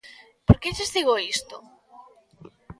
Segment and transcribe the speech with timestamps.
[0.47, 1.55] ¿Por que lles digo isto?